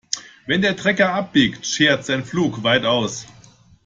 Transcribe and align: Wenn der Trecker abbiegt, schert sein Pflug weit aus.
Wenn 0.47 0.63
der 0.63 0.75
Trecker 0.75 1.13
abbiegt, 1.13 1.63
schert 1.63 2.07
sein 2.07 2.25
Pflug 2.25 2.63
weit 2.63 2.85
aus. 2.85 3.27